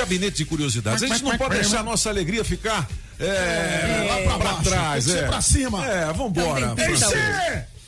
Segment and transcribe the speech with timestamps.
[0.00, 1.02] gabinete de curiosidades.
[1.02, 5.08] A gente não pode deixar a nossa alegria ficar é, é, lá pra, pra trás.
[5.08, 5.26] É.
[5.26, 5.84] pra cima.
[5.86, 6.74] É, vambora.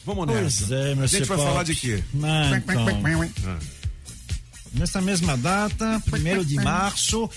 [0.04, 0.66] Vamos nessa.
[0.66, 1.48] Pois é, meu a gente vai Pop.
[1.48, 2.02] falar de quê?
[2.22, 2.84] Ah, então,
[4.74, 7.30] nesta mesma data, 1 de março,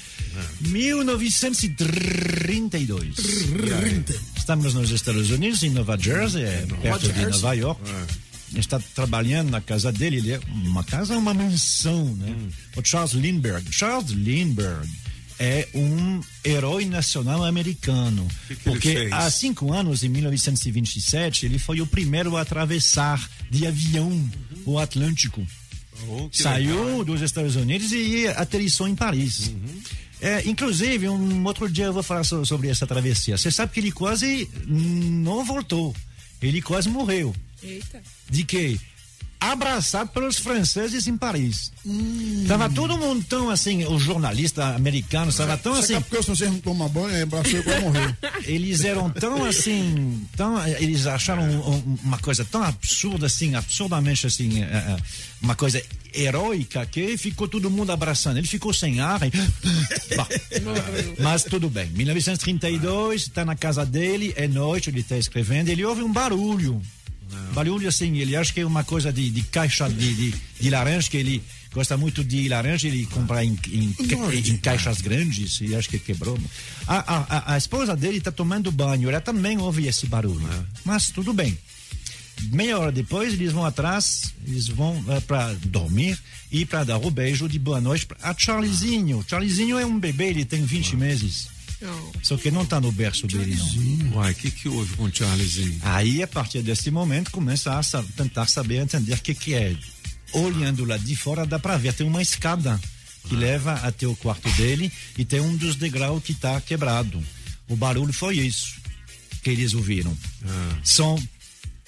[0.61, 3.15] 1932.
[4.35, 7.81] Estamos nos Estados Unidos, em Nova Jersey, é, perto de Nova York.
[8.55, 12.35] Está trabalhando na casa dele, ele é uma casa, uma mansão, né?
[12.75, 13.65] O Charles Lindbergh.
[13.71, 14.87] Charles Lindbergh
[15.37, 18.25] é um herói nacional americano.
[18.47, 23.67] Que que porque há cinco anos, em 1927, ele foi o primeiro a atravessar de
[23.67, 24.29] avião
[24.65, 25.45] o Atlântico.
[26.07, 27.05] Oh, Saiu legal.
[27.05, 29.51] dos Estados Unidos e aterrissou em Paris.
[30.21, 33.37] É, inclusive, um outro dia eu vou falar so- sobre essa travessia.
[33.37, 35.95] Você sabe que ele quase não voltou.
[36.41, 37.33] Ele quase morreu.
[37.63, 38.01] Eita.
[38.29, 38.77] De quê?
[39.51, 41.71] Abraçado pelos franceses em Paris.
[42.47, 45.95] Tava todo mundo tão assim, os jornalistas americanos, tava tão assim.
[45.95, 48.15] é porque os franceses não tomam banho, aí abraçou e quase morreu.
[48.45, 54.25] Eles eram tão assim, tão, eles acharam um- um- uma coisa tão absurda assim, absurdamente
[54.27, 54.97] assim, eh, eh,
[55.41, 55.81] uma coisa
[56.13, 58.37] heróica que ficou todo mundo abraçando.
[58.37, 59.21] Ele ficou sem ar.
[59.23, 59.31] E...
[61.21, 61.87] Mas tudo bem.
[61.89, 66.81] 1932, está na casa dele, é noite, ele está escrevendo, ele ouve um barulho.
[67.53, 71.09] Barulho assim, ele acha que é uma coisa de, de caixa de, de, de laranja,
[71.09, 71.41] que ele
[71.73, 73.95] gosta muito de laranja, ele compra em, em,
[74.51, 76.37] em caixas grandes e acho que quebrou.
[76.87, 80.47] A, a, a- esposa dele está tomando banho, ela também ouve esse barulho.
[80.85, 81.57] Mas tudo bem.
[82.51, 86.19] Meia hora depois, eles vão atrás, eles vão para dormir
[86.51, 89.23] e para dar o beijo de boa noite a Charlezinho.
[89.27, 91.47] Charlezinho é um bebê, ele tem 20 meses.
[92.23, 94.17] Só que não está no berço dele, não.
[94.17, 95.77] Uai, o que, que houve com o Charlesinho?
[95.83, 99.75] Aí, a partir desse momento, começa a sa- tentar saber, entender o que, que é.
[100.33, 102.79] Olhando lá de fora, dá para ver, tem uma escada
[103.27, 107.23] que leva até o quarto dele e tem um dos degraus que está quebrado.
[107.67, 108.75] O barulho foi isso
[109.43, 110.15] que eles ouviram.
[110.83, 111.21] São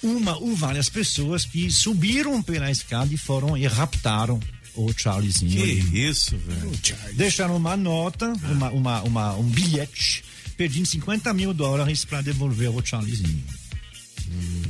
[0.02, 4.38] uma ou várias pessoas que subiram pela escada e foram e raptaram
[4.86, 5.50] o Charlesinho.
[5.90, 6.70] Que isso, velho.
[7.14, 10.22] Deixaram uma nota, uma, uma, uma- um bilhete,
[10.56, 13.42] pedindo 50 mil dólares para devolver o Charlesinho.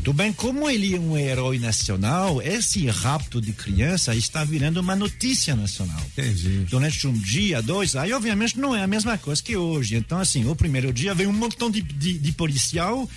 [0.04, 4.94] Tudo bem, como ele é um herói nacional, esse rapto de criança está virando uma
[4.94, 6.00] notícia nacional.
[6.16, 6.64] Entendi.
[6.70, 9.96] Durante um dia, dois, aí obviamente não é a mesma coisa que hoje.
[9.96, 13.08] Então, assim, o primeiro dia vem um montão de, de, de policial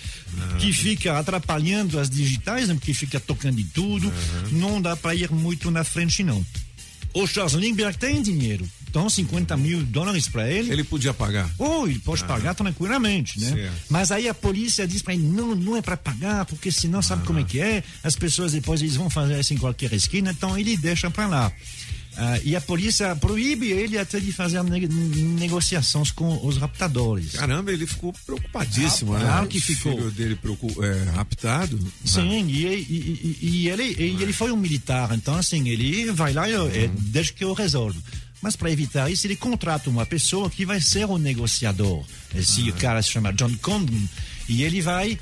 [0.58, 4.12] que fica atrapalhando as digitais, né, que fica tocando em tudo.
[4.50, 6.44] Não dá para ir muito na frente, não.
[7.14, 8.68] O Charles Lindbergh tem dinheiro.
[8.88, 10.70] Então, 50 mil dólares para ele.
[10.70, 11.50] Ele podia pagar.
[11.58, 13.50] Ou ele pode pagar tranquilamente, né?
[13.50, 13.72] Certo.
[13.88, 17.24] Mas aí a polícia diz para ele, não, não é para pagar, porque senão sabe
[17.26, 20.58] como é que é, as pessoas depois eles vão fazer isso em qualquer esquina, então
[20.58, 21.52] ele deixa para lá.
[22.16, 27.32] Ah, e a polícia proíbe ele até de fazer ne- negociações com os raptadores.
[27.32, 29.20] Caramba, ele ficou preocupadíssimo, né?
[29.24, 29.96] Claro que O ficou.
[29.96, 30.38] filho dele
[30.82, 31.78] é, raptado.
[32.04, 36.32] Sim, e, e- e- e ele, e ele foi um militar, então assim, ele vai
[36.32, 38.00] lá e eu- é, desde que eu resolvo.
[38.42, 42.04] Mas para evitar isso, ele contrata uma pessoa que vai ser o negociador.
[42.34, 44.00] Esse cara se chama John Condon.
[44.48, 45.16] E ele vai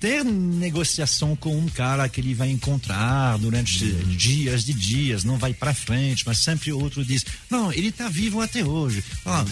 [0.00, 3.84] ter negociação com um cara que ele vai encontrar durante
[4.16, 8.40] dias de dias, não vai para frente, mas sempre outro diz: Não, ele está vivo
[8.40, 9.02] até hoje.
[9.26, 9.44] Ah,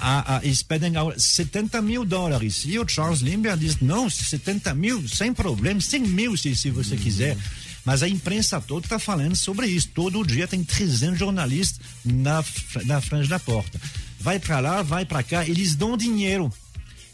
[0.00, 2.64] a, a, eles pedem agora 70 mil dólares.
[2.66, 6.96] E o Charles Lindbergh diz: não, 70 mil, sem problema, 100 mil se, se você
[6.96, 7.36] quiser.
[7.84, 9.88] Mas a imprensa toda está falando sobre isso.
[9.94, 12.44] Todo dia tem 300 jornalistas na,
[12.84, 13.80] na frente da porta.
[14.18, 16.52] Vai para lá, vai para cá, eles dão dinheiro.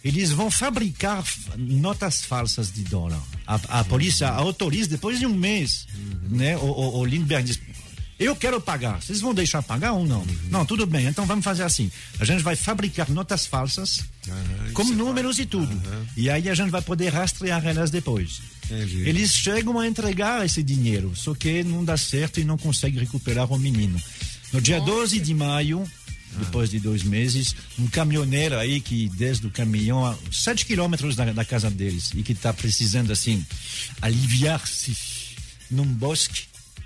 [0.05, 1.25] Eles vão fabricar
[1.57, 3.21] notas falsas de dólar.
[3.47, 5.87] A, a polícia autoriza depois de um mês.
[6.31, 6.57] Né?
[6.57, 7.61] O, o, o Lindbergh diz:
[8.19, 9.03] Eu quero pagar.
[9.03, 10.25] Vocês vão deixar pagar ou não?
[10.51, 11.07] Não, tudo bem.
[11.07, 11.91] Então vamos fazer assim:
[12.21, 14.05] a gente vai fabricar notas falsas
[14.75, 15.77] com números e tudo.
[16.17, 18.41] E aí a gente vai poder rastrear elas depois.
[18.65, 19.09] Entendi.
[19.09, 23.53] Eles chegam a entregar esse dinheiro, só que não dá certo e não consegue recuperar
[23.53, 24.01] o menino.
[24.53, 25.89] No dia 12 de maio,
[26.39, 31.25] depois de dois meses, um caminhoneiro aí que desde o caminhão a 7 quilômetros da,
[31.33, 33.45] da casa deles e que está precisando assim
[34.01, 34.97] aliviar-se
[35.71, 36.43] num bosque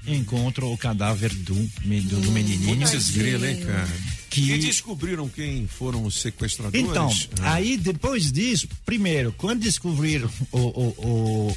[0.06, 2.88] encontra o cadáver do, do, do menininho.
[2.88, 3.88] Putz, grila, hein, cara?
[4.30, 6.86] Que- E descobriram quem foram os sequestradores?
[6.88, 7.10] Então,
[7.42, 10.86] Ah, aí depois disso, primeiro, quando descobriram o, o,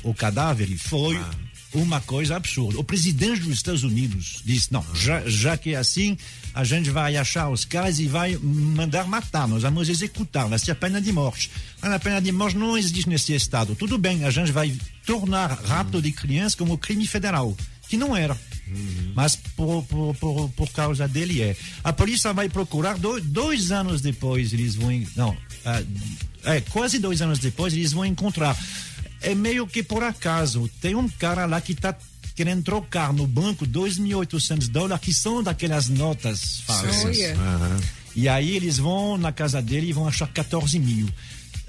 [0.04, 1.32] o, o cadáver, foi Ah.
[1.74, 2.80] Uma coisa absurda.
[2.80, 6.18] O presidente dos Estados Unidos disse: não, já, já que é assim,
[6.54, 10.72] a gente vai achar os caras e vai mandar matar, nós vamos executar, vai ser
[10.72, 11.50] a pena de morte.
[11.82, 13.76] A pena de morte não existe nesse estado.
[13.76, 14.74] Tudo bem, a gente vai
[15.06, 17.56] tornar rapto de crianças como crime federal,
[17.90, 18.38] que não era.
[19.14, 21.56] Mas por, por, por, por causa dele é.
[21.84, 25.04] A polícia vai procurar dois, dois anos depois, eles vão.
[25.16, 25.82] Não, ah,
[26.46, 28.58] é, quase dois anos depois, eles vão encontrar.
[29.24, 30.70] É meio que por acaso.
[30.82, 31.96] Tem um cara lá que está
[32.36, 37.04] querendo trocar no banco 2.800 dólares, que são daquelas notas falsas.
[37.06, 37.36] Olha.
[38.16, 41.08] E aí eles vão na casa dele e vão achar 14 mil.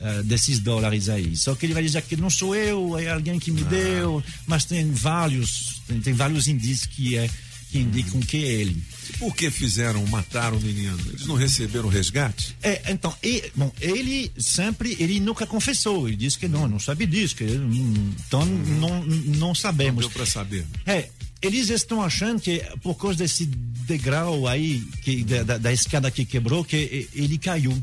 [0.00, 1.36] eh, desses dólares aí.
[1.36, 4.64] Só que ele vai dizer que não sou eu, é alguém que me deu, mas
[4.64, 7.30] tem vários, tem, tem vários indícios que é
[7.74, 8.80] que indicam que é ele.
[9.18, 10.96] Por que fizeram, mataram o menino?
[11.08, 12.54] Eles não receberam resgate?
[12.62, 17.04] É, então, e- bom, ele sempre, ele nunca confessou, ele disse que não, não sabe
[17.04, 17.56] disso, que ele,
[18.26, 20.04] então não, não Não sabemos.
[20.04, 20.64] deu pra saber.
[20.86, 21.08] É,
[21.42, 26.24] eles estão achando que por causa desse degrau aí, que, da, da- da escada que
[26.24, 27.76] quebrou, que ele caiu.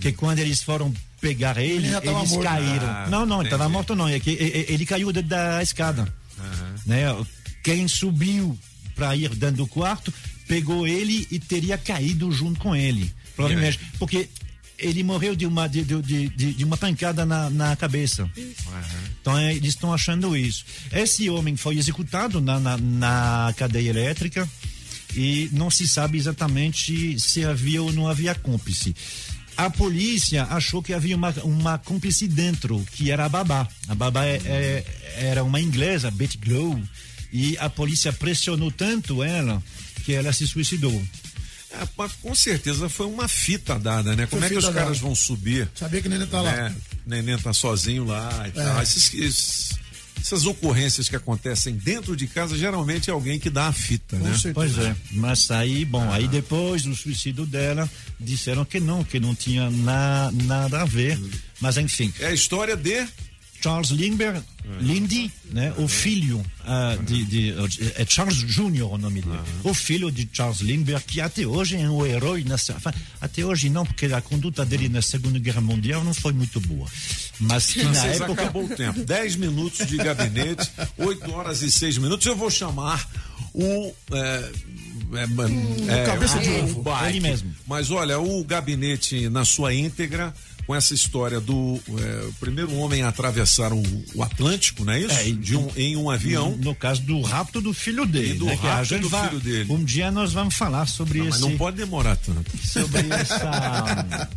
[0.00, 2.44] Que quando eles foram pegar ele, já tava eles morto.
[2.44, 2.86] caíram.
[2.88, 4.30] Ah, não, não, ele estava morto não, é que
[4.68, 6.12] ele caiu da, da escada.
[6.86, 7.02] Né?
[7.62, 8.58] Quem subiu
[8.94, 10.12] para ir dentro do quarto,
[10.46, 13.10] pegou ele e teria caído junto com ele.
[13.36, 14.28] Provavelmente, porque
[14.78, 18.28] ele morreu de uma, de, de, de- de, uma pancada na, na cabeça.
[19.20, 20.64] Então é, eles estão achando isso.
[20.92, 24.48] Esse homem foi executado na, na, na cadeia elétrica
[25.14, 28.94] e não se sabe exatamente se havia ou não havia cúmplice.
[29.56, 33.68] A polícia achou que havia uma, uma cúmplice dentro, que era a babá.
[33.86, 34.84] A babá é- é-
[35.28, 36.80] era uma inglesa, Betty Glow,
[37.32, 39.62] e a polícia pressionou tanto ela
[40.04, 41.02] que ela se suicidou.
[41.70, 41.86] É,
[42.20, 44.26] com certeza foi uma fita dada, né?
[44.26, 45.06] Como Foi é que os fita caras dada.
[45.06, 45.68] vão subir?
[45.74, 46.52] Sabia que ele tá lá.
[46.52, 46.76] né?
[47.06, 48.62] Neném tá sozinho lá e É.
[48.62, 48.82] tal.
[48.82, 49.70] Esses- esses-
[50.20, 54.24] essas ocorrências que acontecem dentro de casa, geralmente é alguém que dá a fita, Com
[54.24, 54.30] né?
[54.32, 54.52] certeza.
[54.54, 57.90] Pois é, mas aí, bom, aí depois do suicídio dela,
[58.20, 61.18] disseram que não, que não tinha na, nada a ver.
[61.58, 63.06] Mas enfim, É a história de.
[63.62, 64.42] Charles Lindbergh,
[64.80, 67.54] Lindy, né, o filho ah, de, de-
[67.96, 68.84] é Charles Jr.
[68.92, 72.72] o nome dele, o filho de Charles Lindbergh, que até hoje é um herói nessa,
[72.74, 76.60] enfin, até hoje não, porque a conduta dele na Segunda Guerra Mundial não foi muito
[76.60, 76.88] boa,
[77.40, 79.04] mas que na época acabou o tempo.
[79.04, 82.26] 10 minutos de gabinete, 8 horas e 6 minutos.
[82.26, 83.06] Eu vou chamar
[83.52, 83.92] o.
[84.12, 84.50] É,
[85.14, 86.84] é, é, cabeça de ovo.
[87.08, 87.54] Ele mesmo.
[87.66, 90.32] Mas olha, o gabinete na sua íntegra,
[90.72, 93.82] com essa história do é, o primeiro homem a atravessar o,
[94.14, 95.10] o Atlântico, não é isso?
[95.14, 96.56] É, de um, em um avião.
[96.56, 99.70] no caso do rapto do filho dele, E do né, rapto do vai- filho dele.
[99.70, 102.50] Um dia nós vamos falar sobre Não, mas não pode demorar tanto.
[102.66, 104.30] sobre essa, essa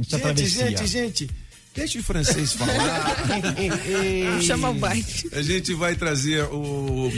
[0.00, 0.68] Gente, travessia.
[0.70, 1.30] gente, gente,
[1.76, 3.16] deixa o francês falar.
[4.42, 5.28] Chama o bike.
[5.34, 7.12] A gente vai trazer o,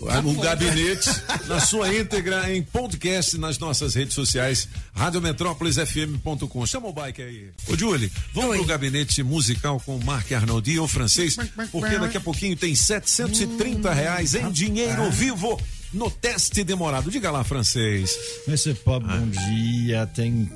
[0.00, 1.10] o gabinete
[1.46, 6.66] na sua íntegra em podcast nas nossas redes sociais, radiometrópolisfm.com.
[6.66, 7.50] Chama o bike aí.
[7.68, 8.58] Ô, Julie, vamos Oi.
[8.58, 11.36] pro gabinete musical com o Marc Arnoldi, o francês,
[11.70, 15.58] porque daqui a pouquinho tem 730 reais em dinheiro vivo
[15.92, 17.10] no teste demorado.
[17.10, 18.10] Diga lá, francês.
[18.46, 19.16] Esse pop, Ah.
[19.16, 20.06] bom dia.
[20.14, 20.50] Tem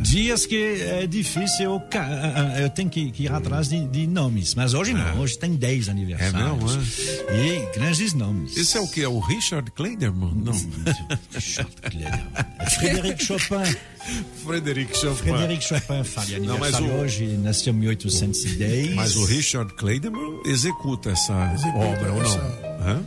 [0.00, 4.06] dias que é difícil, eu, ah, ah, eu tenho que, que ir atrás de, de
[4.06, 4.54] nomes.
[4.54, 6.74] Mas hoje não, hoje tem 10 aniversários.
[6.74, 8.56] É mesmo, E grandes nomes.
[8.56, 9.02] Esse é o que?
[9.02, 10.32] É o Richard Kleiderman?
[10.34, 10.52] Não.
[11.32, 12.26] Richard Kleider.
[12.78, 13.76] Frédéric Chopin.
[14.44, 15.22] Frederic Chopin.
[15.30, 18.94] Frédéric Chopin faz Não, mas aniversário o- hoje, nasceu em 1810.
[18.94, 22.26] Mas o Richard Kleiderman executa essa Executa obra, ou não?
[22.30, 23.02] essa- Hã?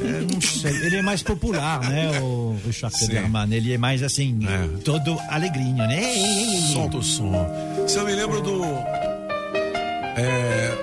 [0.00, 3.06] É, não sei, ele é mais popular, né, o Richard Sim.
[3.06, 3.52] Kleiderman.
[3.52, 4.78] Ele é mais assim, É.
[4.84, 6.00] todo alegrinho, né?
[6.72, 7.46] Solta o som.
[7.82, 8.62] Você eu me lembro do.
[10.16, 10.76] É,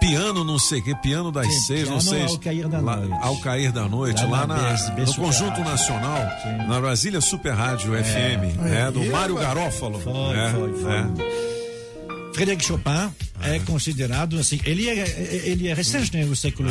[0.00, 2.22] piano, não sei o que, piano das Sim, seis, não piano sei.
[2.22, 3.18] ao cair da lá, noite.
[3.24, 5.64] Ao cair da noite, Lá lá, na na, BS, BS no Super Conjunto Rádio.
[5.64, 6.56] Nacional, Sim.
[6.68, 9.34] na Brasília Super Rádio FM, né, do E Mário?
[9.36, 9.98] Garófalo.
[10.00, 10.92] Foi, né, foi, foi.
[10.92, 11.06] é.
[12.34, 12.64] Frédéric
[13.42, 16.68] É considerado assim, ele é, ele é recente no século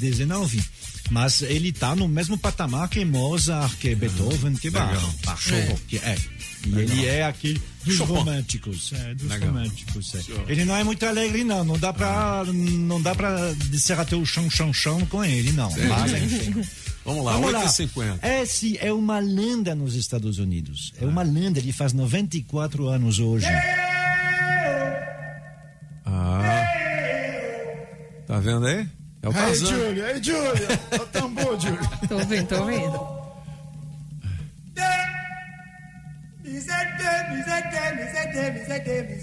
[0.00, 0.64] XIX,
[1.10, 5.14] mas ele está no mesmo patamar que Mozart, que Beethoven, que Bach, Legal.
[5.24, 5.40] Bach,
[5.88, 6.16] que é.
[6.66, 8.12] E ele é aquele dos Chopin.
[8.12, 9.48] românticos, é, dos Legal.
[9.48, 10.14] românticos.
[10.14, 10.52] é.
[10.52, 14.26] Ele não é muito alegre não, não dá para não dá para descer até o
[14.26, 15.70] chão chão chão com ele não.
[15.88, 16.62] Mas enfim.
[17.02, 17.64] Vamos lá, Vamos lá.
[17.64, 18.18] 8h50.
[18.22, 20.92] Esse é uma lenda nos Estados Unidos.
[21.00, 23.46] É uma lenda, ele faz 94 anos hoje.
[23.46, 23.79] Ah.
[28.40, 28.88] Vendo aí?
[29.22, 29.66] É o Aí, Tarzan.
[29.66, 30.66] Júlio, aí, Júlio.
[30.94, 31.78] O tambor, Júlio.
[32.08, 33.20] Tô vendo, tô vendo.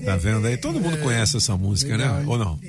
[0.05, 0.57] Tá vendo aí?
[0.57, 2.23] Todo mundo conhece essa música, né?
[2.27, 2.59] Ou não?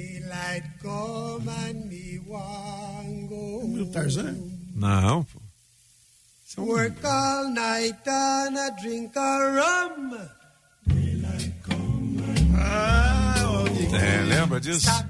[3.80, 4.34] O Tarzan?
[4.74, 5.38] Não, pô.
[6.56, 10.18] É um- Work all night and drink a rum.
[12.60, 13.34] Ah,
[13.92, 14.88] É, lembra disso?
[14.88, 15.08] Stop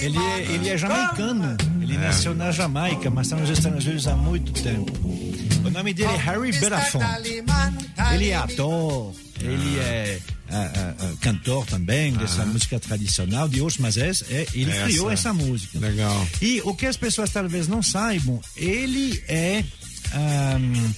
[0.00, 1.56] Ele é, ele é jamaicano.
[1.80, 4.92] Ele nasceu na Jamaica, mas está nos Estados Unidos há muito tempo.
[5.64, 7.04] O nome dele é Harry Belafonte.
[8.14, 10.18] Ele é ator, ele é
[10.50, 14.84] ah, ah, ah, cantor também dessa música tradicional de hoje, mas é, é- ele Essa.
[14.84, 15.78] criou essa música.
[15.78, 16.28] Legal.
[16.42, 19.64] E o que as pessoas talvez não saibam, ele é.
[20.12, 20.92] ahm,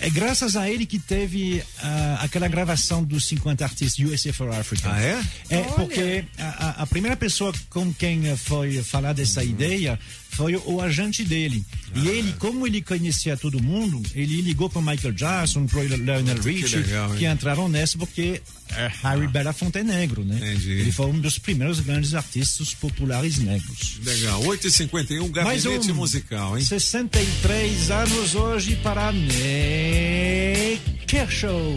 [0.00, 4.90] é graças a ele que teve ah, aquela gravação dos 50 artistas USA for Africa.
[4.92, 5.20] Ah, é?
[5.50, 9.98] É, porque a, a- primeira pessoa com quem foi falar dessa ideia
[10.30, 11.64] foi o, o agente dele.
[11.94, 12.12] E Ah.
[12.12, 17.12] ele, como ele conhecia todo mundo, ele ligou para Michael Jackson, para Lionel Richie, legal,
[17.12, 17.18] hein?
[17.18, 18.40] que entraram nessa porque
[18.76, 20.36] é, Harry Belafonte é negro, né?
[20.36, 20.70] Entendi.
[20.72, 23.98] Ele foi um dos primeiros grandes artistas populares negros.
[24.04, 24.42] Legal.
[24.42, 25.94] 8h51, Mais gabinete um.
[25.96, 26.64] musical, hein?
[26.64, 31.76] 63 anos hoje para Nick Kershaw.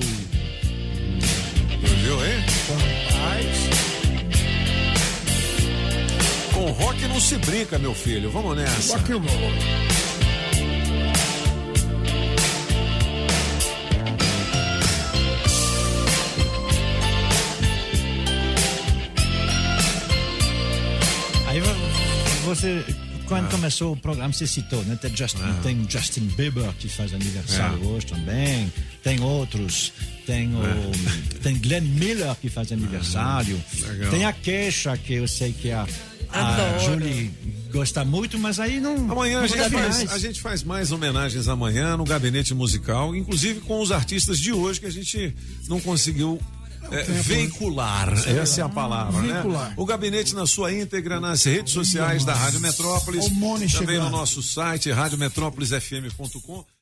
[2.04, 2.44] Viu, hein?
[6.54, 8.30] Com rock não se brinca, meu filho.
[8.32, 8.98] Vamos nessa.
[8.98, 9.52] Rock and roll.
[22.64, 23.26] Você, Ah.
[23.28, 24.98] quando começou o programa, você citou, né?
[25.02, 27.86] Tem Justin, tem Justin Bieber que faz aniversário É.
[27.88, 28.72] hoje também.
[29.04, 29.92] Tem outros.
[30.26, 30.62] Tem o
[31.42, 33.62] tem Glenn Miller que faz aniversário.
[33.84, 34.12] Ah, legal.
[34.12, 35.86] Tem a Queixa que eu sei que a,
[36.32, 36.78] a.
[36.80, 37.30] Julie
[37.72, 38.96] gosta muito, mas aí não.
[39.12, 43.14] Amanhã a não gente, cabe faz, a gente faz mais homenagens amanhã no gabinete musical,
[43.16, 45.36] inclusive com os artistas de hoje que a gente
[45.68, 46.40] não conseguiu
[47.00, 48.14] é, veicular.
[48.28, 49.70] Essa é a palavra, Veicular.
[49.70, 49.74] né?
[49.78, 54.10] O gabinete na sua íntegra nas redes sociais da Rádio Metrópolis, também no chegando.
[54.10, 56.66] nosso site radiometrópolisfm.com.